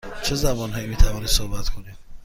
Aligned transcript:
چه 0.23 0.35
زبان 0.35 0.73
هایی 0.73 0.87
می 0.87 0.95
توانید 0.95 1.27
صحبت 1.29 1.69
کنید؟ 1.69 1.95